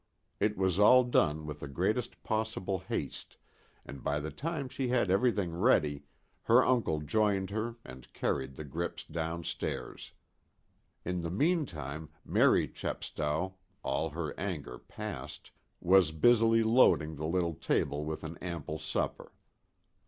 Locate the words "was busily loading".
15.79-17.13